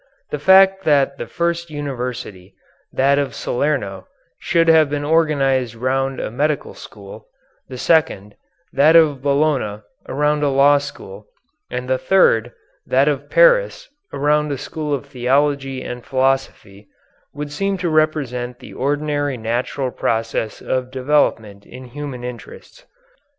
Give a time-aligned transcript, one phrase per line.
[0.31, 2.55] The fact that the first university,
[2.91, 4.07] that of Salerno,
[4.39, 7.27] should have been organized round a medical school,
[7.69, 8.33] the second,
[8.73, 11.27] that of Bologna, around a law school,
[11.69, 12.51] and the third,
[12.87, 16.87] that of Paris, around a school of theology and philosophy,
[17.31, 22.87] would seem to represent the ordinary natural process of development in human interests.